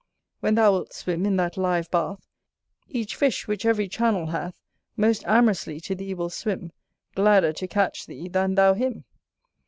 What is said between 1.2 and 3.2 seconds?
in that live bath, Each